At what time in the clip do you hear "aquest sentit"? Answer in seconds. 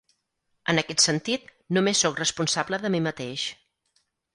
0.83-1.47